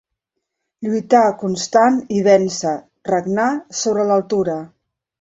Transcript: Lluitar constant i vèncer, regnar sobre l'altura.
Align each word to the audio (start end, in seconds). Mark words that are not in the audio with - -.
Lluitar 0.85 1.25
constant 1.43 2.01
i 2.17 2.23
vèncer, 2.31 2.75
regnar 3.13 3.49
sobre 3.85 4.11
l'altura. 4.13 4.61